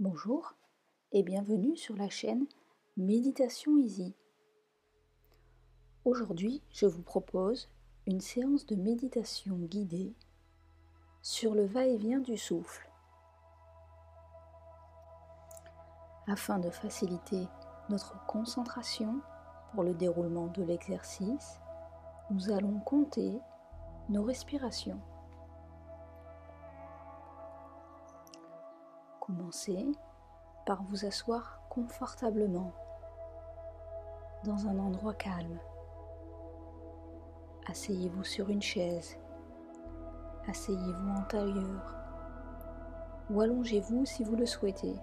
[0.00, 0.56] Bonjour
[1.12, 2.48] et bienvenue sur la chaîne
[2.96, 4.16] Méditation Easy.
[6.04, 7.70] Aujourd'hui, je vous propose
[8.08, 10.12] une séance de méditation guidée
[11.22, 12.90] sur le va-et-vient du souffle.
[16.26, 17.46] Afin de faciliter
[17.88, 19.20] notre concentration
[19.72, 21.60] pour le déroulement de l'exercice,
[22.32, 23.38] nous allons compter
[24.08, 25.00] nos respirations.
[29.36, 29.86] Commencez
[30.64, 32.72] par vous asseoir confortablement
[34.44, 35.58] dans un endroit calme.
[37.66, 39.16] Asseyez-vous sur une chaise.
[40.46, 41.96] Asseyez-vous en tailleur.
[43.30, 44.94] Ou allongez-vous si vous le souhaitez.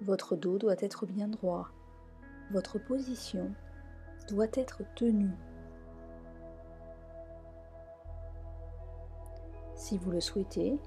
[0.00, 1.70] Votre dos doit être bien droit.
[2.50, 3.52] Votre position
[4.28, 5.36] doit être tenue.
[9.92, 10.80] Si vous le souhaitez,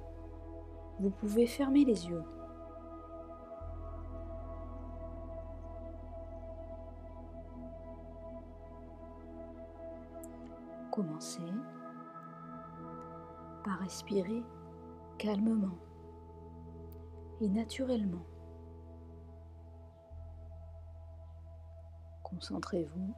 [0.99, 2.23] vous pouvez fermer les yeux.
[10.89, 11.53] Commencez
[13.63, 14.43] par respirer
[15.19, 15.77] calmement
[17.41, 18.25] et naturellement.
[22.23, 23.13] Concentrez-vous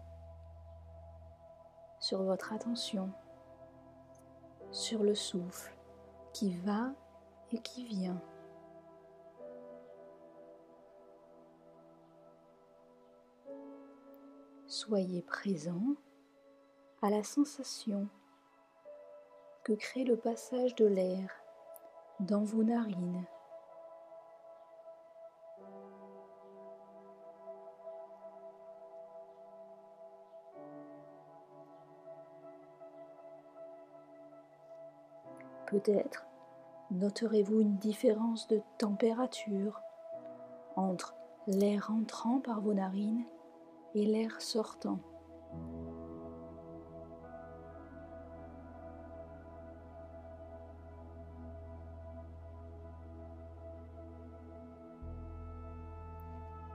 [2.01, 3.09] sur votre attention
[4.73, 5.76] sur le souffle
[6.37, 6.93] qui va
[7.51, 8.21] et qui vient.
[14.67, 15.95] Soyez présent
[17.01, 18.07] à la sensation
[19.63, 21.27] que crée le passage de l'air
[22.19, 23.25] dans vos narines.
[35.65, 36.26] Peut-être
[36.91, 39.81] noterez-vous une différence de température
[40.75, 41.15] entre
[41.47, 43.25] l'air entrant par vos narines
[43.95, 44.99] et l'air sortant?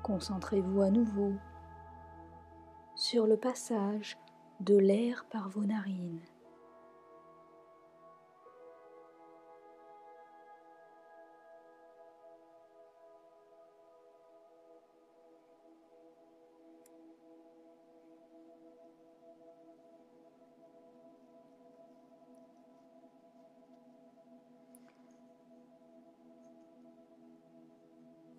[0.03, 1.35] Concentrez-vous à nouveau
[2.97, 4.19] sur le passage
[4.61, 6.21] de l'air par vos narines.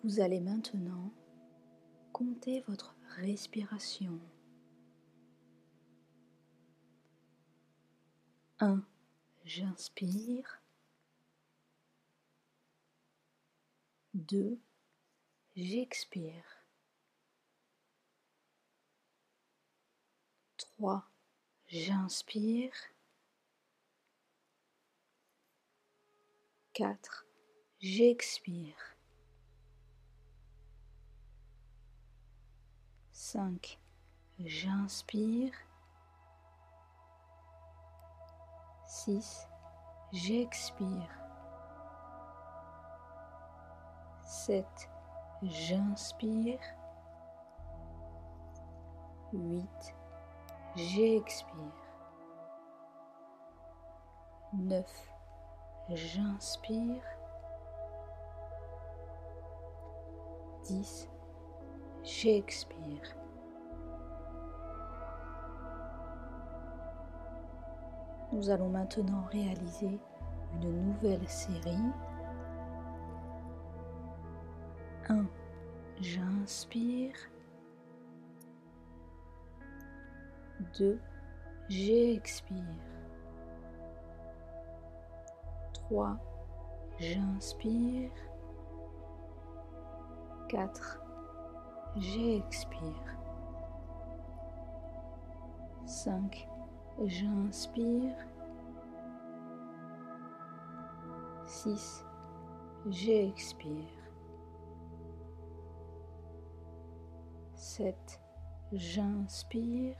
[0.04, 1.10] Vous allez maintenant
[2.12, 4.20] compter votre respiration.
[8.60, 8.84] 1.
[9.46, 10.60] J'inspire.
[14.12, 14.60] 2.
[15.56, 16.66] J'expire.
[20.58, 21.08] 3.
[21.68, 22.74] J'inspire.
[26.74, 27.26] 4.
[27.80, 28.93] J'expire.
[33.34, 33.80] 5.
[34.44, 35.50] J'inspire.
[38.86, 39.48] 6.
[40.12, 41.10] J'expire.
[44.22, 44.64] 7.
[45.42, 46.60] J'inspire.
[49.32, 49.96] 8.
[50.76, 51.56] J'expire.
[54.52, 55.10] 9.
[55.88, 57.02] J'inspire.
[60.66, 61.08] 10.
[62.04, 63.23] J'expire.
[68.34, 70.00] Nous allons maintenant réaliser
[70.54, 71.78] une nouvelle série.
[75.08, 75.24] 1.
[76.00, 77.14] J'inspire.
[80.76, 80.98] 2.
[81.68, 82.58] J'expire.
[85.74, 86.16] 3.
[86.98, 88.10] J'inspire.
[90.48, 91.00] 4.
[91.98, 93.16] J'expire.
[95.86, 96.48] 5.
[97.06, 98.14] J'inspire.
[101.64, 102.04] 6.
[102.90, 103.88] J'expire.
[107.54, 108.20] 7.
[108.74, 109.96] J'inspire.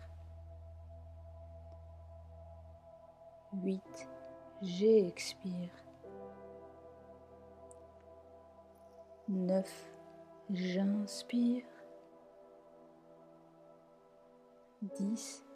[3.62, 3.82] 8.
[4.60, 5.70] J'expire.
[9.28, 9.96] 9.
[10.50, 11.64] J'inspire.
[14.82, 15.46] 10.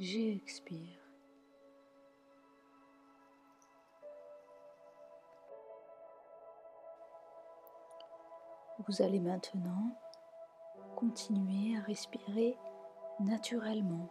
[0.00, 0.97] j'expire.
[8.86, 9.90] Vous allez maintenant
[10.94, 12.56] continuer à respirer
[13.20, 14.08] naturellement.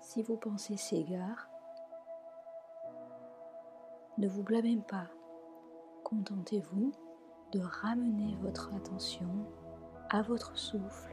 [0.00, 1.48] Si vos pensées s'égarent,
[4.18, 5.08] ne vous blâmez pas.
[6.04, 6.92] Contentez-vous
[7.52, 9.46] de ramener votre attention
[10.10, 11.11] à votre souffle.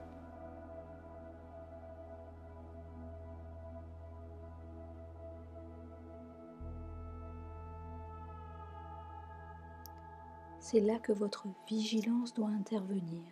[10.71, 13.24] C'est là que votre vigilance doit intervenir.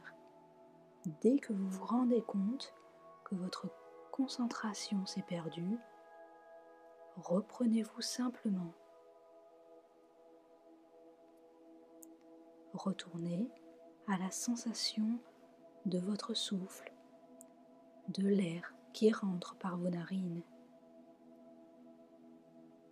[1.21, 2.73] Dès que vous vous rendez compte
[3.25, 3.69] que votre
[4.11, 5.77] concentration s'est perdue,
[7.17, 8.73] reprenez-vous simplement
[12.73, 13.47] retournez
[14.07, 15.19] à la sensation
[15.85, 16.91] de votre souffle,
[18.17, 20.41] de l'air qui rentre par vos narines,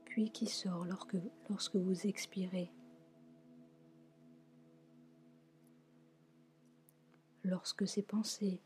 [0.05, 1.17] puis qui sort lorsque,
[1.49, 2.71] lorsque vous expirez.
[7.45, 8.59] Lorsque ces pensées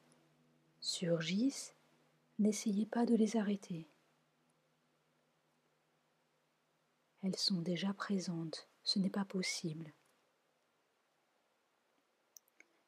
[0.79, 1.75] surgissent,
[2.39, 3.89] n'essayez pas de les arrêter.
[7.21, 9.91] Elles sont déjà présentes, ce n'est pas possible.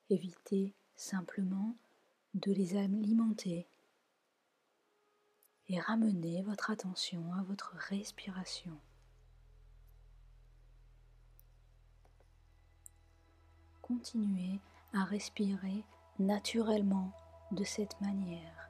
[0.09, 1.75] Évitez simplement
[2.35, 3.67] de les alimenter
[5.67, 8.79] et ramenez votre attention à votre respiration.
[13.81, 14.61] Continuez
[14.93, 15.85] à respirer
[16.19, 17.11] naturellement
[17.51, 18.69] de cette manière.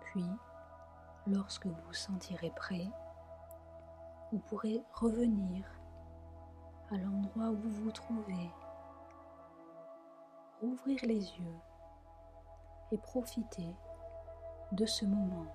[0.00, 0.26] Puis,
[1.26, 2.88] lorsque vous vous sentirez prêt,
[4.32, 5.64] vous pourrez revenir
[6.90, 8.50] à l'endroit où vous vous trouvez.
[10.62, 11.58] Ouvrir les yeux
[12.92, 13.76] et profiter
[14.72, 15.46] de ce moment.